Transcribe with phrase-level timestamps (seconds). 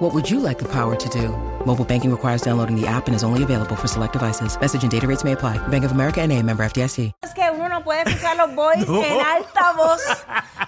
[0.00, 1.28] What would you like the power to do?
[1.66, 4.58] Mobile banking requires downloading the app and is only available for select devices.
[4.58, 5.58] Message and data rates may apply.
[5.68, 7.12] Bank of America and a member FDIC.
[7.22, 10.00] Es que uno no puede escuchar los boys en alta voz.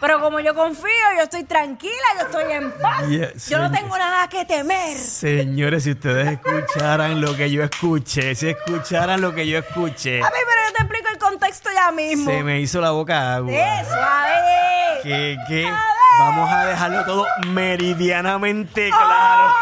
[0.00, 3.08] Pero como yo confío, yo estoy tranquila, yo estoy en paz.
[3.08, 4.98] Yeah, yo no tengo nada que temer.
[4.98, 10.26] Señores, si ustedes escucharan lo que yo escuché, si escucharan lo que yo escuché, A
[10.26, 12.30] mí, pero yo te explico el contexto ya mismo.
[12.30, 13.50] se me hizo la boca agua.
[13.50, 15.02] Eso, a ver.
[15.02, 15.91] Que, que A ver.
[16.18, 19.52] Vamos a dejarlo todo meridianamente claro.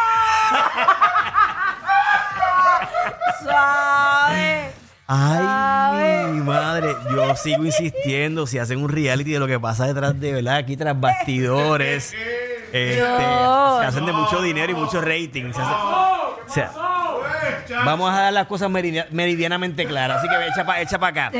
[3.42, 4.70] Suave.
[5.12, 10.18] Ay, mi madre, yo sigo insistiendo, si hacen un reality de lo que pasa detrás
[10.20, 10.56] de, ¿verdad?
[10.56, 12.14] Aquí tras bastidores,
[12.72, 15.52] este, se hacen de mucho dinero y mucho rating.
[15.52, 16.70] se hace- o sea,
[17.84, 21.30] vamos a dar las cosas meridia- meridianamente claras, así que echa para echa pa acá.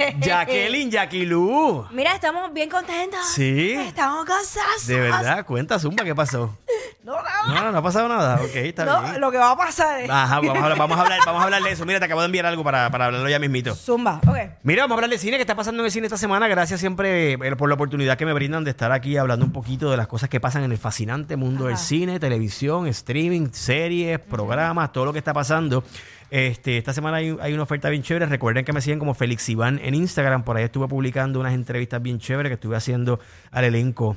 [0.20, 1.86] Jacqueline, Jackie Lu.
[1.90, 3.20] Mira, estamos bien contentos.
[3.34, 3.72] Sí.
[3.72, 4.86] Estamos gozosos.
[4.86, 6.56] De verdad, cuenta, Zumba, ¿qué pasó?
[7.02, 8.36] No, no, No, no, no ha pasado nada.
[8.42, 9.20] Ok, está no, bien.
[9.20, 10.10] lo que va a pasar es.
[10.10, 11.86] Ajá, vamos a, hablar, vamos, a hablar, vamos a hablar de eso.
[11.86, 13.74] Mira, te acabo de enviar algo para, para hablarlo ya mismito.
[13.74, 14.36] Zumba, ok.
[14.64, 16.46] Mira, vamos a hablar de cine, ¿qué está pasando en el cine esta semana?
[16.46, 19.90] Gracias siempre eh, por la oportunidad que me brindan de estar aquí hablando un poquito
[19.90, 24.92] de las cosas que pasan en el fascinante mundo del cine, televisión, streaming, series, programas,
[24.92, 25.82] todo lo que está pasando.
[26.30, 28.26] Este, esta semana hay, hay una oferta bien chévere.
[28.26, 30.44] Recuerden que me siguen como Félix Iván en Instagram.
[30.44, 34.16] Por ahí estuve publicando unas entrevistas bien chéveres que estuve haciendo al elenco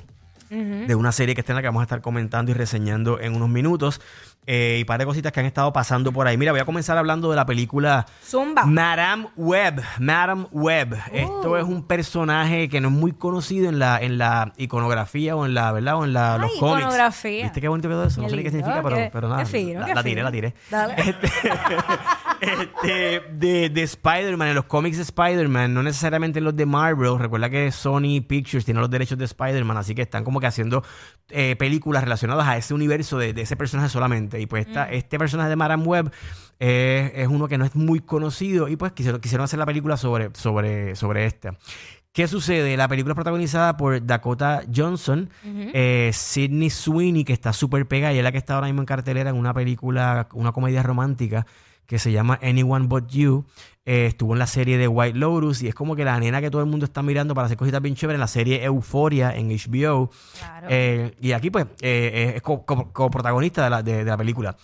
[0.54, 3.36] de una serie que está en la que vamos a estar comentando y reseñando en
[3.36, 4.02] unos minutos.
[4.46, 6.38] Eh, y par de cositas que han estado pasando por ahí.
[6.38, 8.66] Mira, voy a comenzar hablando de la película Zumba.
[8.66, 9.82] Madame Web.
[10.00, 10.98] Madame Web.
[11.14, 15.46] Esto es un personaje que no es muy conocido en la, en la iconografía o
[15.46, 15.96] en la, ¿verdad?
[15.98, 16.80] O en la, Ay, los cómics.
[16.82, 17.44] iconografía.
[17.44, 18.22] ¿Viste qué bonito quedó eso?
[18.22, 19.46] No sé ni qué significa, pero, pero nada.
[19.46, 20.54] fino, la, la tiré, la tiré.
[20.70, 20.96] Dale.
[20.98, 21.32] Este,
[22.44, 27.18] este, de, de Spider-Man, en los cómics de Spider-Man, no necesariamente en los de Marvel.
[27.20, 30.84] Recuerda que Sony Pictures tiene los derechos de Spider-Man, así que están como que haciendo
[31.30, 34.40] eh, películas relacionadas a ese universo de, de ese personaje solamente.
[34.40, 36.12] Y pues esta- este personaje de Madame Web
[36.60, 39.98] eh, es uno que no es muy conocido y pues quisieron, quisieron hacer la película
[39.98, 41.56] sobre, sobre, sobre esta.
[42.12, 42.78] ¿Qué sucede?
[42.78, 48.20] La película es protagonizada por Dakota Johnson, eh, Sidney Sweeney, que está súper pegada y
[48.20, 51.48] es la que está ahora mismo en cartelera en una película, una comedia romántica
[51.88, 53.46] que se llama Anyone But You.
[53.86, 56.50] Eh, estuvo en la serie de White Lotus y es como que la nena que
[56.50, 59.50] todo el mundo está mirando para hacer cositas bien chéveres en la serie Euphoria en
[59.50, 60.10] HBO.
[60.40, 60.68] Claro.
[60.70, 64.56] Eh, y aquí, pues, eh, es co- co- coprotagonista de, la, de- de la película.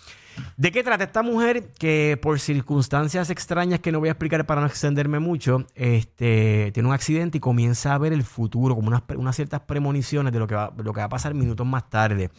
[0.55, 4.61] ¿De qué trata esta mujer que por circunstancias extrañas que no voy a explicar para
[4.61, 9.03] no extenderme mucho, este, tiene un accidente y comienza a ver el futuro, como unas,
[9.17, 12.29] unas ciertas premoniciones de lo que va, lo que va a pasar minutos más tarde?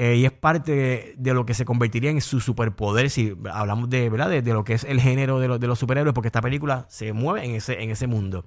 [0.00, 4.08] Eh, y es parte de, lo que se convertiría en su superpoder, si hablamos de,
[4.08, 4.30] ¿verdad?
[4.30, 7.12] de, lo que es el género de, los- de los superhéroes, porque esta película se
[7.12, 8.44] mueve en ese, en ese mundo.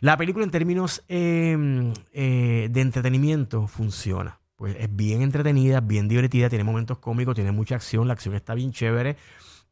[0.00, 4.40] La película en términos eh, eh, de entretenimiento funciona.
[4.56, 8.54] Pues es bien entretenida, bien divertida, tiene momentos cómicos, tiene mucha acción, la acción está
[8.54, 9.16] bien chévere.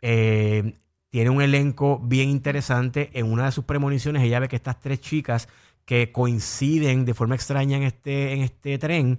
[0.03, 0.75] Eh,
[1.09, 3.09] tiene un elenco bien interesante.
[3.15, 5.49] En una de sus premoniciones ella ve que estas tres chicas
[5.87, 9.19] que coinciden de forma extraña en este, en este tren,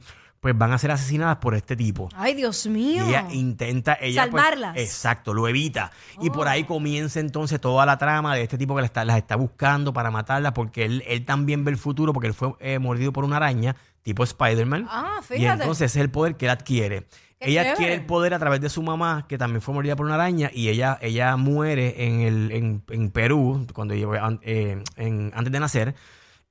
[0.53, 2.09] pues van a ser asesinadas por este tipo.
[2.15, 3.05] Ay, Dios Y mío.
[3.07, 4.77] ella intenta ella pues, Salvarlas.
[4.77, 5.91] exacto, lo evita.
[6.21, 9.35] Y por ahí comienza entonces toda la trama de este tipo que está- las está
[9.35, 13.11] buscando para matarlas porque él, él también ve el futuro porque él fue eh, mordido
[13.13, 14.87] por una araña tipo Spider-Man.
[14.89, 15.61] Ah, Y fíjate.
[15.63, 17.07] entonces ese es el poder que él adquiere.
[17.39, 17.71] Qué ella chévere.
[17.73, 20.49] adquiere el poder a través de su mamá, que también fue mordida por una araña,
[20.51, 25.95] y ella, ella muere en, el, en, en Perú cuando eh, en- antes de nacer.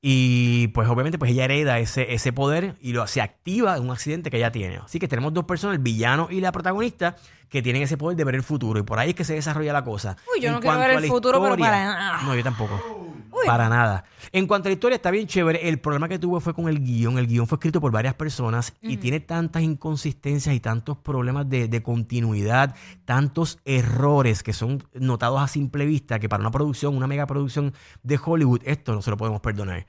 [0.09, 3.91] Y pues obviamente pues ella hereda ese, ese poder y lo, se activa en un
[3.91, 4.77] accidente que ella tiene.
[4.77, 7.17] Así que tenemos dos personas, el villano y la protagonista,
[7.49, 8.78] que tienen ese poder de ver el futuro.
[8.78, 10.17] Y por ahí es que se desarrolla la cosa.
[10.33, 12.22] Uy, yo En no quiero ver el futuro, pero para.
[12.22, 13.06] No, yo tampoco.
[13.46, 14.04] Para nada.
[14.32, 15.69] En cuanto a la historia, está bien chévere.
[15.69, 17.19] El problema que tuve fue con el guion.
[17.19, 21.69] El guion fue escrito por varias personas y tiene tantas inconsistencias y tantos problemas de,
[21.69, 27.06] de continuidad, tantos errores que son notados a simple vista que para una producción, una
[27.06, 27.72] mega producción
[28.02, 29.87] de Hollywood, esto no se lo podemos perdonar.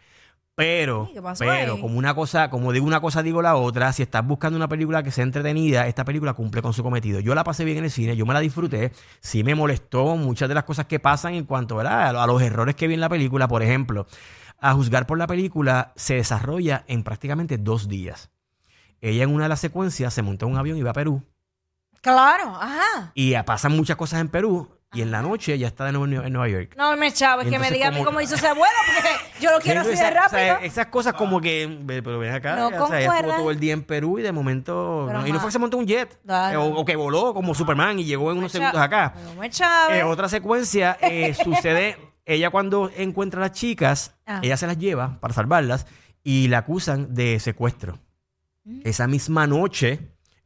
[0.58, 1.82] Pero, Sí, ¿qué pasó pero, ahí?
[1.82, 3.94] como una cosa, como digo una cosa, digo la otra.
[3.94, 7.20] Si estás buscando una película que sea entretenida, esta película cumple con su cometido.
[7.20, 8.92] Yo la pasé bien en el cine, yo me la disfruté.
[9.22, 12.08] Sí me molestó muchas de las cosas que pasan en cuanto ¿verdad?
[12.08, 13.48] a lo- a los errores que vi en la película.
[13.48, 14.08] Por ejemplo,
[14.60, 18.32] a juzgar por la película, se desarrolla en prácticamente dos días.
[19.00, 21.22] Ella en una de las secuencias se montó en un avión y va a Perú.
[22.02, 23.12] Claro, ajá.
[23.14, 24.70] Y pasan muchas cosas en Perú.
[24.94, 26.74] Y en la noche ya está de nuevo en, Nue- en Nueva York.
[26.78, 28.48] No me chavo, es Y que me entonces diga a mí como- cómo hizo ese
[28.48, 29.10] vuelo, porque
[29.42, 30.22] yo lo quiero así de esa- o sea,
[30.54, 30.58] rápido.
[30.66, 33.38] esas cosas como que, ve- pero ven acá, No o sea, ella estuvo concuerdan.
[33.42, 35.52] todo el día en Perú y de momento, Pero, no, y no ma- fue que
[35.54, 38.38] se montó un jet, Ah, eh, o, o que voló como Superman y llegó en
[38.38, 39.14] unos Cha- segundos acá.
[39.26, 40.00] No me chave.
[40.00, 44.40] Eh, otra secuencia eh, sucede, ella cuando encuentra a las chicas, Ah.
[44.42, 45.86] ella se las lleva para salvarlas
[46.24, 48.00] y la acusan de secuestro.
[48.64, 48.82] Mm.
[48.86, 50.00] Esa misma noche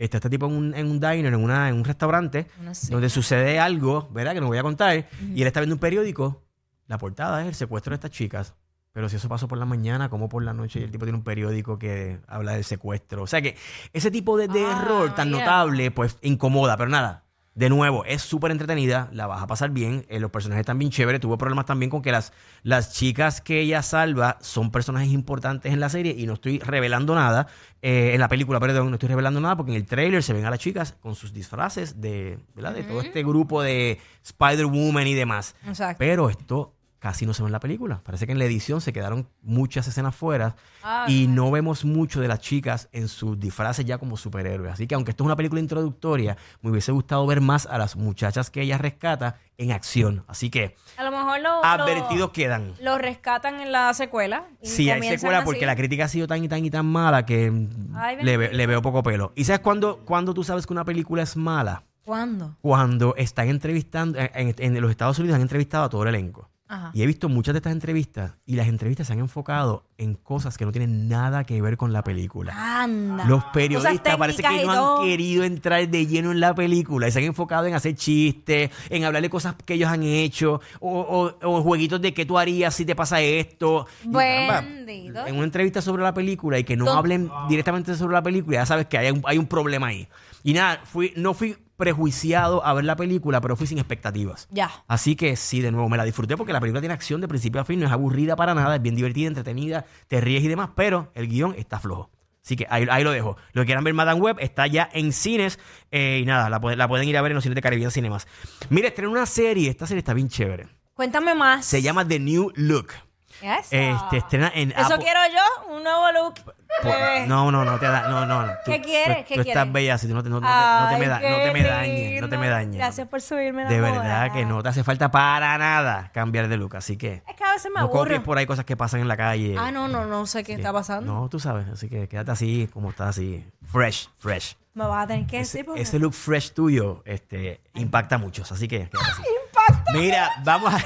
[0.05, 2.91] está este tipo en un, en un diner, en, una, en un restaurante, No sé.
[2.91, 4.33] donde sucede algo, ¿verdad?
[4.33, 6.43] Que no voy a contar, y él está viendo un periódico,
[6.87, 8.53] la portada es el secuestro de estas chicas.
[8.93, 11.17] Pero si eso pasó por la mañana, como por la noche, y el tipo tiene
[11.17, 13.23] un periódico que habla del secuestro.
[13.23, 13.55] O sea que
[13.93, 15.39] ese tipo de, de Ah, error tan yeah.
[15.39, 17.23] notable, pues incomoda, pero nada.
[17.53, 20.89] De nuevo, es súper entretenida, la vas a pasar bien, eh, los personajes están bien
[20.89, 22.31] chéveres, tuvo problemas también con que las,
[22.63, 27.13] las chicas que ella salva son personajes importantes en la serie y no estoy revelando
[27.13, 27.47] nada,
[27.81, 30.45] eh, en la película, perdón, no estoy revelando nada porque en el trailer se ven
[30.45, 32.73] a las chicas con sus disfraces de, ¿verdad?
[32.73, 35.55] de todo este grupo de Spider-Woman y demás.
[35.67, 35.97] Exacto.
[35.99, 37.99] Pero esto casi no se ve en la película.
[38.03, 42.21] Parece que en la edición se quedaron muchas escenas fuera Ah, y no vemos mucho
[42.21, 44.71] de las chicas en sus disfraces ya como superhéroes.
[44.73, 47.95] Así que aunque esto es una película introductoria, me hubiese gustado ver más a las
[47.95, 50.23] muchachas que ella rescata en acción.
[50.27, 52.73] Así que A lo mejor lo, advertidos quedan.
[52.79, 54.45] lo, rescatan en la secuela.
[54.61, 55.45] y Sí, hay secuela así.
[55.45, 57.51] porque la crítica ha sido tan y tan y tan mala que
[57.95, 58.57] Ay, le, ve- bendito.
[58.57, 59.33] le veo poco pelo.
[59.35, 61.83] ¿Y sabes cuándo, cuándo tú sabes que una película es mala?
[62.05, 62.57] ¿Cuándo?
[62.61, 66.47] Cuando están entrevistando, en, en- en los Estados Unidos han entrevistado a todo el elenco.
[66.73, 66.91] Ajá.
[66.93, 70.57] Y he visto muchas de estas entrevistas y las entrevistas se han enfocado en cosas
[70.57, 72.53] que no tienen nada que ver con la película.
[72.83, 73.25] Anda.
[73.25, 75.01] Los periodistas parece que no todo.
[75.01, 78.71] han querido entrar de lleno en la película y se han enfocado en hacer chistes,
[78.89, 80.99] en hablar de cosas que ellos han hecho o,
[81.41, 83.85] o- o jueguitos de qué tú harías si te pasa esto.
[84.05, 85.25] Bendito.
[85.27, 86.97] en una entrevista sobre la película y que no ¿Dónde?
[86.99, 90.07] hablen directamente sobre la película, ya sabes que hay un, hay un problema ahí.
[90.43, 94.47] Y nada, fui, no fui prejuiciado a ver la película, pero fui sin expectativas.
[94.51, 94.71] Ya.
[94.87, 97.59] Así que sí, de nuevo, me la disfruté porque la película tiene acción de principio
[97.59, 100.69] a fin, no es aburrida para nada, es bien divertida, entretenida, te ríes y demás,
[100.75, 102.09] pero el guion está flojo.
[102.43, 103.35] Así que ahí, ahí lo dejo.
[103.53, 105.59] Lo que quieran ver Madame Web está ya en cines
[105.91, 107.91] eh, y nada, la, pueden- la pueden ir a ver en los cines de Caribbean
[107.91, 108.27] Cinemas.
[108.69, 110.67] Mire, estrena una serie, esta serie está bien chévere.
[110.93, 111.65] Cuéntame más.
[111.65, 112.93] Se llama The New Look.
[113.41, 113.69] Eso.
[113.71, 116.53] Este, estrena en Eso Apple- quiero yo, un nuevo look.
[116.81, 117.27] Pues, bebé.
[117.27, 118.47] no, no, no te da, no, no.
[118.65, 119.17] ¿Qué Tú- quieres?
[119.19, 119.73] Tú, ¿Qué tú estás quieres?
[119.73, 121.67] bella así, no te, no, no te- no te me, da- no te me qué
[121.67, 122.77] dañes, no te me dañes.
[122.77, 123.91] Gracias por subirme la De moda.
[123.91, 127.43] verdad que no te hace falta para nada cambiar de look, así que Es que
[127.43, 127.99] a veces me no aburro.
[128.03, 129.55] copies por ahí cosas que pasan en la calle.
[129.59, 131.13] Ah, no, no, no sé qué está pasando.
[131.13, 134.55] No, tú sabes, así que quédate así como estás así, fresh, fresh.
[134.73, 135.81] Me vas a tener que Ese, decir porque...
[135.81, 139.21] ese look fresh tuyo este, impacta a muchos, así que quédate así.
[139.67, 139.91] Impacta.
[139.91, 140.77] Mira, vamos a,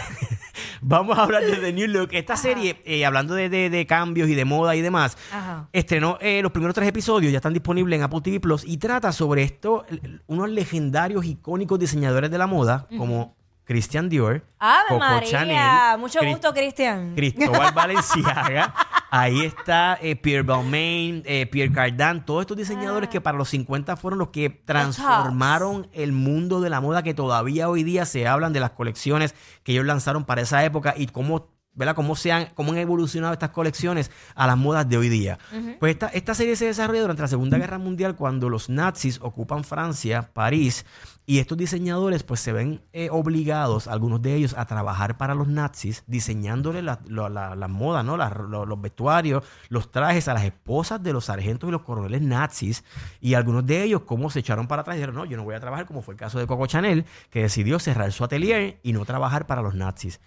[0.81, 2.10] vamos a hablar de The New Look.
[2.12, 5.68] Esta serie, eh, hablando de, de- de cambios y de moda y demás, Ajá.
[5.74, 9.12] estrenó eh, los primeros tres episodios, ya están disponibles en Apple TV Plus y trata
[9.12, 9.86] sobre esto,
[10.27, 13.36] unos legendarios, icónicos diseñadores de la moda, como
[13.66, 15.30] Christian Dior, ¡Ave Coco María!
[15.30, 17.13] Chanel, Mucho gusto, Cristian.
[17.16, 18.74] Cristóbal Valenciaga.
[19.18, 23.96] Ahí está eh, Pierre Balmain, eh, Pierre Cardin, todos estos diseñadores que para los 50
[23.96, 28.52] fueron los que transformaron el mundo de la moda que todavía hoy día se hablan
[28.52, 29.34] de las colecciones
[29.64, 31.95] que ellos lanzaron para esa época y cómo, ¿verdad?
[31.95, 35.38] cómo, se han, cómo han evolucionado estas colecciones a las modas de hoy día.
[35.80, 39.63] Pues esta, esta serie se desarrolla durante la Segunda Guerra Mundial cuando los nazis ocupan
[39.63, 40.86] Francia, París,
[41.27, 45.48] y estos diseñadores pues se ven eh, obligados, algunos de ellos, a trabajar para los
[45.48, 48.16] nazis, diseñándole las la, modas, ¿no?
[48.16, 52.21] Las- lo- los vestuarios, los trajes a las esposas de los sargentos y los coroneles
[52.21, 52.83] nazis.
[53.21, 55.59] Y algunos de ellos, como se echaron para atrás, dijeron, no, yo no voy a
[55.59, 59.04] trabajar, como fue el caso de Coco Chanel, que decidió cerrar su atelier y no
[59.04, 60.19] trabajar para los nazis.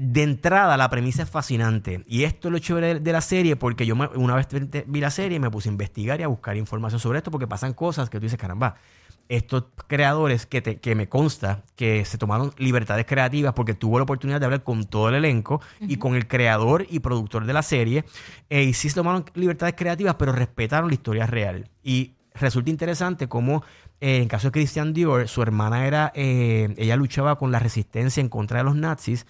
[0.00, 2.04] De entrada, la premisa es fascinante.
[2.06, 4.46] Y esto es lo chévere de, de la serie, porque yo me- una vez
[4.86, 7.74] vi la serie me puse a investigar y a buscar información sobre esto, porque pasan
[7.74, 8.76] cosas que tú dices, caramba,
[9.28, 14.04] estos creadores que, te- que me consta que se tomaron libertades creativas porque tuvo la
[14.04, 17.62] oportunidad de hablar con todo el elenco y con el creador y productor de la
[17.64, 18.04] serie,
[18.50, 21.68] eh, y sí se tomaron libertades creativas, pero respetaron la historia real.
[21.82, 23.64] Y resulta interesante cómo
[24.00, 28.20] eh, en caso de Christian Dior, su hermana era, eh, ella luchaba con la resistencia
[28.20, 29.26] en contra de los nazis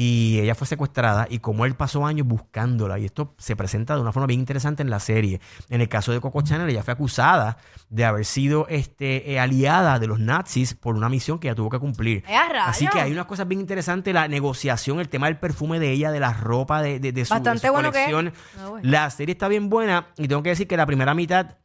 [0.00, 4.00] y ella fue secuestrada y como él pasó años buscándola y esto se presenta de
[4.00, 5.40] una forma bien interesante en la serie.
[5.70, 7.56] En el caso de Coco Chanel, ella fue acusada
[7.90, 11.68] de haber sido este, eh, aliada de los nazis por una misión que ella tuvo
[11.68, 12.22] que cumplir.
[12.64, 16.12] Así que hay unas cosas bien interesantes, la negociación, el tema del perfume de ella,
[16.12, 18.32] de la ropa, de, de, de su, de Bastante su bueno que colección.
[18.60, 18.88] Ah, bueno.
[18.88, 21.56] La serie está bien buena y tengo que decir que la primera mitad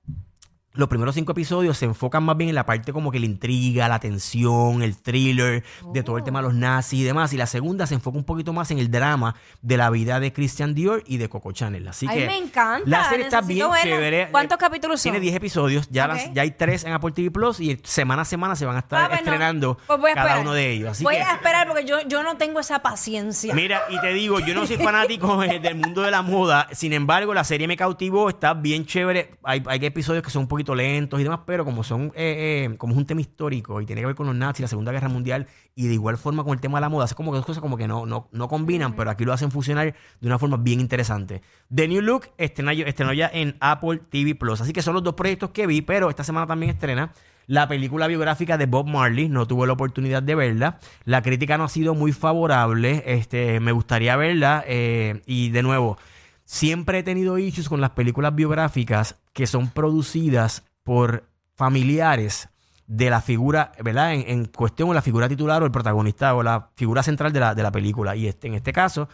[0.73, 3.87] los primeros cinco episodios se enfocan más bien en la parte como que la intriga,
[3.87, 5.63] la tensión, el thriller,
[5.93, 7.31] de todo el tema de los nazis y demás.
[7.33, 10.33] Y la segunda se enfoca un poquito más en el drama de la vida de
[10.33, 11.87] Christian Dior y de Coco Chanel.
[11.87, 12.89] Así Ay, que me encanta.
[12.89, 13.83] la serie está bien verla.
[13.83, 14.27] chévere.
[14.31, 15.11] ¿Cuántos capítulos son?
[15.11, 15.87] Tiene 10 episodios.
[15.91, 18.75] Ya, las- ya hay 3 en Apple TV Plus y semana a semana se van
[18.75, 20.41] a estar Ah, bueno, estrenando pues voy a cada esperar.
[20.45, 20.89] uno de ellos.
[20.91, 23.53] Así voy que, a esperar porque yo, yo no tengo esa paciencia.
[23.53, 26.67] Mira, y te digo, yo no soy fanático eh, del mundo de la moda.
[26.71, 29.35] Sin embargo, la serie me cautivó, está bien chévere.
[29.43, 32.77] Hay, hay episodios que son un poquito lentos y demás, pero como son, eh, eh,
[32.77, 35.09] como es un tema histórico y tiene que ver con los nazis, la Segunda Guerra
[35.09, 37.45] Mundial, y de igual forma con el tema de la moda, es como que dos
[37.45, 40.57] cosas como que no, no, no combinan, pero aquí lo hacen funcionar de una forma
[40.57, 41.41] bien interesante.
[41.73, 44.61] The New Look estrenó, estrenó ya en Apple TV Plus.
[44.61, 47.11] Así que son los dos proyectos que vi, pero esta semana también estrena
[47.47, 50.79] la película biográfica de Bob Marley, no tuve la oportunidad de verla.
[51.03, 53.03] La crítica no ha sido muy favorable.
[53.05, 54.63] Este, me gustaría verla.
[54.65, 55.97] eh, y de nuevo,
[56.45, 62.49] siempre he tenido issues con las películas biográficas que son producidas por familiares
[62.87, 64.13] de la figura, ¿verdad?
[64.13, 67.39] En, en cuestión o la figura titular o el protagonista o la figura central de
[67.39, 68.15] la, de la película.
[68.15, 69.07] Y este, en este caso,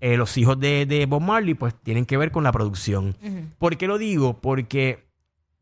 [0.00, 3.16] eh, los hijos de, de Bob Marley, pues tienen que ver con la producción.
[3.58, 4.40] ¿Por qué lo digo?
[4.40, 5.06] Porque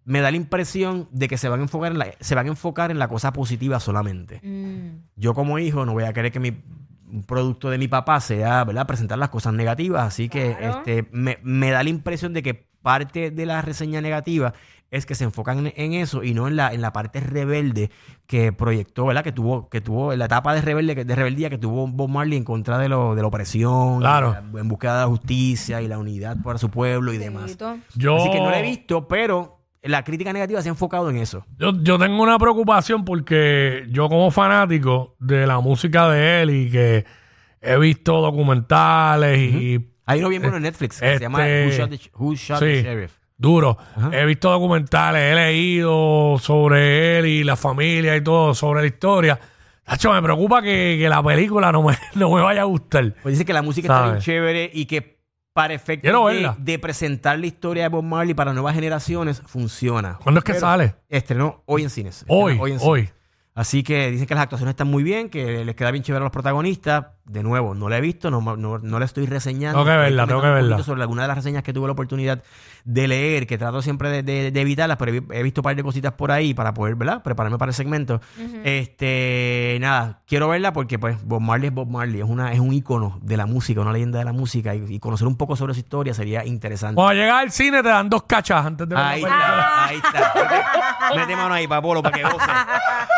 [0.05, 2.51] me da la impresión de que se van a enfocar en la, se van a
[2.51, 4.41] enfocar en la cosa positiva solamente.
[4.43, 5.05] Mm.
[5.17, 6.53] Yo como hijo no voy a querer que mi
[7.15, 8.87] un producto de mi papá sea, ¿verdad?
[8.87, 10.05] Presentar las cosas negativas.
[10.07, 10.79] Así que Claro.
[10.79, 14.53] este, me, me da la impresión de que parte de la reseña negativa
[14.91, 17.91] es que se enfocan en, en eso y no en la, en la parte rebelde
[18.27, 19.25] que proyectó, ¿verdad?
[19.25, 22.37] Que tuvo, que tuvo en la etapa de rebelde, de rebeldía que tuvo Bob Marley
[22.39, 24.37] en contra de, lo, de la opresión, Claro.
[24.57, 27.57] en búsqueda de la justicia y la unidad para su pueblo y demás.
[27.95, 31.17] Yo, Así que no la he visto, pero la crítica negativa se ha enfocado en
[31.19, 31.45] eso.
[31.59, 36.71] yo, yo tengo una preocupación porque yo como fanático de la música de él y
[36.71, 37.05] que
[37.61, 41.89] he visto documentales y Hay uno bien bueno en Netflix que se llama este- Who
[41.89, 42.65] Shot the, Who Shot Sí.
[42.67, 43.13] the Sheriff.
[43.37, 43.77] duro.
[43.97, 44.11] Ajá.
[44.13, 49.39] He visto documentales, he leído sobre él y la familia y todo, sobre la historia.
[49.87, 53.15] Hacho, me preocupa que, que la película no me, no me vaya a gustar.
[53.23, 54.25] Pues dice que la música está bien ¿Sabes?
[54.25, 55.19] chévere y que
[55.55, 56.57] para efectos Quiero de, verla.
[56.59, 60.19] de presentar la historia de Bob Marley para nuevas generaciones funciona.
[60.23, 60.97] ¿Cuándo es que Pero sale?
[61.09, 62.17] Estrenó hoy en cines.
[62.19, 63.01] Estrenó Hoy, en hoy.
[63.03, 63.15] cines.
[63.57, 66.25] Así que dicen que las actuaciones están muy bien, que les queda bien chévere a
[66.25, 67.07] los protagonistas.
[67.25, 69.79] De nuevo, no la he visto, no, no, no la estoy reseñando.
[69.83, 70.71] Tengo que verla, tengo que verla.
[70.77, 72.43] poquito sobre alguna de las reseñas que tuve la oportunidad
[72.85, 75.75] de leer, que trato siempre de, de- de evitarlas, pero he, he visto un par
[75.75, 77.23] de cositas por ahí para poder, ¿verdad?
[77.23, 78.21] Prepararme para el segmento.
[78.63, 82.73] Este, nada, quiero verla porque pues Bob Marley es Bob Marley, es, una, es un
[82.75, 85.73] ícono de la música, una leyenda de la música y, y conocer un poco sobre
[85.73, 86.97] su historia sería interesante.
[86.97, 90.33] Cuando llegas al cine te dan dos cachas antes de Ahí está, ahí está.
[90.35, 92.37] Mete, mete mano ahí, Papolo, para que goce.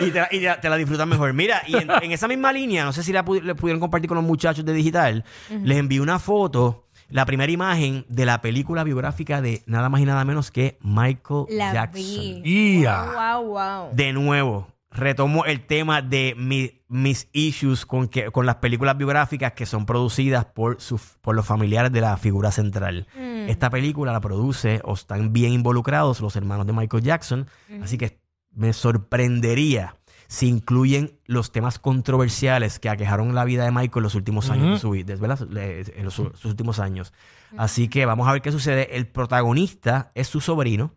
[0.00, 1.32] Y, te, la- y te la- te la disfrutas mejor.
[1.32, 4.08] Mira, y en, en esa misma línea, no sé si la, pu- le pudieron compartir
[4.08, 5.24] con los muchachos de digital,
[5.64, 10.04] les envié una foto, la primera imagen de la película biográfica de nada más y
[10.04, 12.02] nada menos que Michael La Jackson.
[12.02, 12.42] vi.
[12.80, 13.04] Ia.
[13.36, 13.88] Wow, wow.
[13.94, 19.52] De nuevo, retomo el tema de mi- mis issues con, que, con las películas biográficas
[19.52, 23.06] que son producidas por, sus por los familiares de la figura central.
[23.48, 27.46] Esta película la produce o están bien involucrados los hermanos de Michael Jackson,
[27.82, 28.18] así que
[28.58, 29.94] me sorprendería
[30.26, 34.72] si incluyen los temas controversiales que aquejaron la vida de Michael en los últimos años
[34.74, 35.48] de su vida, ¿verdad?
[35.56, 37.14] En los, sus últimos años.
[37.56, 38.94] Así que vamos a ver qué sucede.
[38.94, 40.92] El protagonista es su sobrino,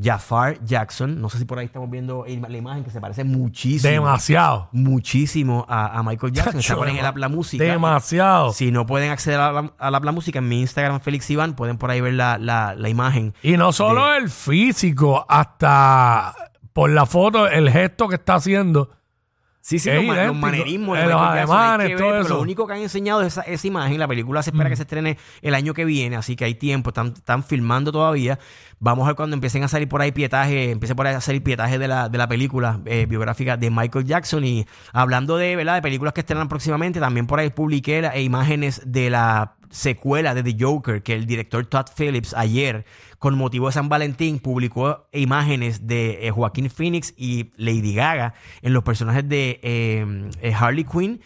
[0.00, 1.18] Jafar Jackson.
[1.18, 3.90] No sé si por ahí estamos viendo la imagen que se parece muchísimo.
[3.90, 4.68] Demasiado.
[4.72, 6.60] Muchísimo a, a Michael Jackson.
[6.60, 7.64] Está en el dema- app La Música.
[7.64, 8.52] Demasiado.
[8.52, 11.54] Si no pueden acceder a la, a la, la música, en mi Instagram, Félix Iván,
[11.56, 13.32] pueden por ahí ver la, la, la imagen.
[13.42, 16.34] Y no solo el físico, hasta
[16.78, 18.90] por la foto, el gesto que está haciendo.
[19.60, 21.96] Sí, sí, Es los, ma- los manerismos de Eh, Michael los Jackson, hay ademanes, que
[21.96, 22.28] todo pero eso.
[22.28, 22.36] Mm.
[22.36, 23.98] Lo único que han enseñado es esa, esa imagen.
[23.98, 26.90] La película se espera que se estrene el año que viene, así que hay tiempo.
[26.90, 28.38] Están, están filmando todavía.
[28.80, 31.42] Vamos a ver cuando empiecen a salir por ahí pietaje, empiece por ahí a salir
[31.42, 34.44] pietaje de la, de la película eh, biográfica de Michael Jackson.
[34.44, 35.74] Y hablando de, ¿verdad?
[35.74, 40.34] de películas que estrenan próximamente, también por ahí publiqué la- e imágenes de la secuela
[40.34, 42.86] de The Joker, que el director Todd Phillips ayer,
[43.18, 48.72] con motivo de San Valentín, publicó imágenes de eh, Joaquín Phoenix y Lady Gaga en
[48.72, 51.20] los personajes de eh, eh, Harley Quinn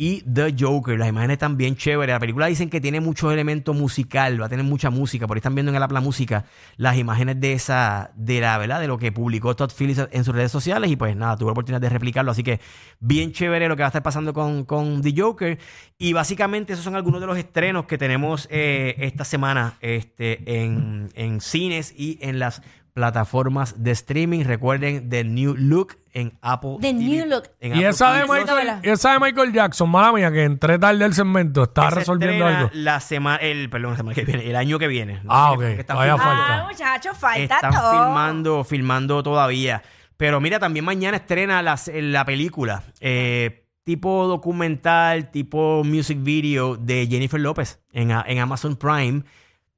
[0.00, 0.96] y The Joker.
[0.96, 2.14] Las imágenes están bien chéveres.
[2.14, 5.26] La película dicen que tiene mucho elemento musical, va a tener mucha música.
[5.26, 6.44] Por ahí están viendo en el app la música
[6.76, 10.32] las imágenes de esa, de la verdad, de lo que publicó Todd Phillips en sus
[10.32, 10.88] redes sociales.
[10.92, 12.30] Y pues nada, tuve la oportunidad de replicarlo.
[12.30, 12.60] Así que
[13.00, 15.58] bien chévere lo que va a estar pasando con, con The Joker.
[15.98, 21.08] Y básicamente esos son algunos de los estrenos que tenemos eh, esta semana este, en,
[21.16, 22.62] en cines y en las
[22.98, 24.42] plataformas de streaming.
[24.44, 27.44] Recuerden The New Look en Apple The TV, New Look.
[27.60, 28.38] en Y Apple esa de, Plus.
[28.40, 31.96] Michael, y esa de Michael Jackson, mala mía, que entré tarde el segmento, estaba Esa
[32.00, 32.70] resolviendo algo.
[32.72, 35.22] La semana, el, perdón, la semana que viene, el año que viene.
[35.28, 35.58] Ah, ok.
[35.86, 36.58] Todavía filmando- falta.
[36.58, 37.90] Ah, muchachos, falta Están todo.
[37.92, 39.82] filmando, filmando todavía.
[40.16, 42.82] Pero mira, también mañana estrena la, la película.
[43.00, 49.22] eh, tipo documental, tipo music video de Jennifer López en, a- en Amazon Prime.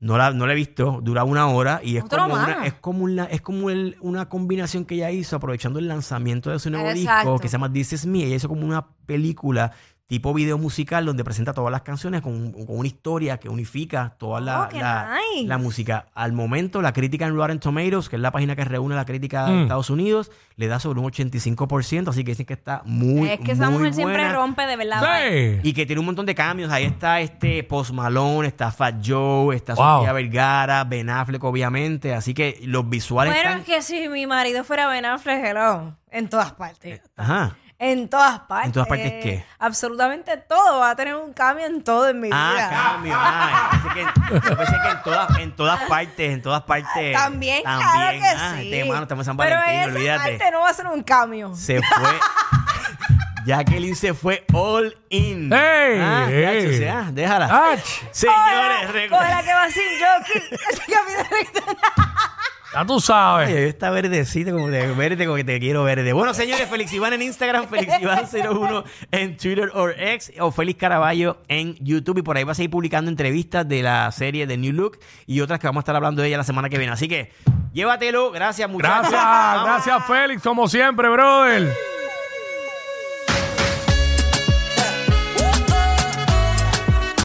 [0.00, 2.48] No la, no la he visto, dura una hora y es Otro como, más.
[2.48, 6.48] una, es como, una, es como el- una combinación que ella hizo aprovechando el lanzamiento
[6.50, 7.30] de su nuevo Exacto.
[7.32, 8.24] disco que se llama This Is Me.
[8.24, 9.72] Ella hizo como una película
[10.10, 14.40] tipo video musical donde presenta todas las canciones con, con una historia que unifica toda
[14.40, 15.46] la, Oh, la- nice.
[15.46, 16.06] la música.
[16.14, 19.46] Al momento, la crítica en Rotten Tomatoes, que es la página que reúne la crítica
[19.46, 19.62] de Mm.
[19.62, 23.52] Estados Unidos, le da sobre un 85%, así que dicen que está muy, es que
[23.52, 25.00] esa muy mujer siempre rompe de verdad.
[25.28, 25.60] Sí.
[25.62, 26.72] Y que tiene un montón de cambios.
[26.72, 29.98] Ahí está este Post Malone, está Fat Joe, está Wow.
[30.00, 32.14] Sofía Vergara, Ben Affleck, obviamente.
[32.14, 33.60] Así que los visuales Bueno, están...
[33.60, 37.00] es que si mi marido fuera Ben Affleck, hello, en todas partes.
[37.16, 37.54] Ajá.
[37.82, 38.66] En todas partes.
[38.66, 39.42] ¿En todas partes qué?
[39.58, 40.80] Absolutamente todo.
[40.80, 42.68] Va a tener un cambio en todo en mi Ah, vida.
[42.70, 43.14] cambio.
[43.16, 47.12] Ah, yo pensé que, yo pensé que en, todas, en todas partes, en todas partes.
[47.16, 48.64] También, claro que Ah, sí.
[48.64, 50.30] este hermano, estamos en San Pero Valentín, en esa olvídate.
[50.38, 51.54] parte no va a ser un cambio.
[51.56, 52.18] Se fue.
[53.46, 55.50] Jacqueline se fue all in.
[55.50, 55.98] ¡Ey!
[56.02, 56.44] Ah, ¡Ey!
[56.62, 57.46] chacho, o sea, déjala.
[57.72, 57.80] ¡Ach!
[58.12, 60.42] Señores, recu- Coge la que va sin jockey.
[62.72, 63.50] Ya tú Ay, sabes.
[63.50, 66.12] está verdecito, como de verde, como que te quiero verde.
[66.12, 70.78] Bueno, señores, Félix Iván en Instagram, Félix Iván 01 en Twitter o X, o Félix
[70.78, 72.18] Caraballo en YouTube.
[72.18, 75.40] Y por ahí vas a ir publicando entrevistas de la serie de New Look y
[75.40, 76.92] otras que vamos a estar hablando de ella la semana que viene.
[76.92, 77.32] Así que
[77.72, 78.30] llévatelo.
[78.30, 79.10] Gracias, muchachos.
[79.10, 81.99] Gracias, gracias Félix, como siempre, brother.